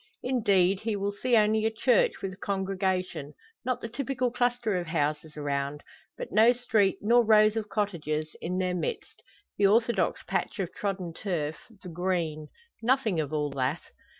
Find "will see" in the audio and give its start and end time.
0.95-1.37